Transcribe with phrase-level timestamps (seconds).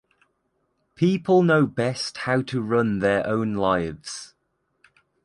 [0.95, 4.33] People know best how to run their own lives.